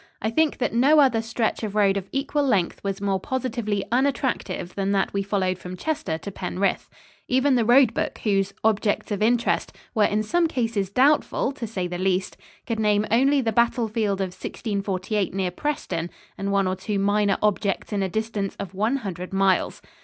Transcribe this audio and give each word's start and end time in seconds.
I 0.19 0.31
think 0.31 0.57
that 0.57 0.73
no 0.73 0.99
other 0.99 1.21
stretch 1.21 1.61
of 1.61 1.75
road 1.75 1.95
of 1.95 2.09
equal 2.11 2.41
length 2.41 2.83
was 2.83 2.99
more 3.01 3.19
positively 3.19 3.85
unattractive 3.91 4.73
than 4.73 4.93
that 4.93 5.13
we 5.13 5.21
followed 5.21 5.59
from 5.59 5.77
Chester 5.77 6.17
to 6.17 6.31
Penrith. 6.31 6.89
Even 7.27 7.53
the 7.53 7.63
road 7.63 7.93
book, 7.93 8.17
whose 8.23 8.51
"objects 8.63 9.11
of 9.11 9.21
interest" 9.21 9.75
were 9.93 10.05
in 10.05 10.23
some 10.23 10.47
cases 10.47 10.89
doubtful, 10.89 11.51
to 11.51 11.67
say 11.67 11.85
the 11.85 11.99
least, 11.99 12.35
could 12.65 12.79
name 12.79 13.05
only 13.11 13.41
the 13.41 13.51
battlefield 13.51 14.21
of 14.21 14.29
1648 14.33 15.35
near 15.35 15.51
Preston 15.51 16.09
and 16.35 16.51
one 16.51 16.65
or 16.67 16.75
two 16.75 16.97
minor 16.97 17.37
"objects" 17.39 17.93
in 17.93 18.01
a 18.01 18.09
distance 18.09 18.55
of 18.55 18.73
one 18.73 18.95
hundred 18.95 19.31
miles. 19.31 19.83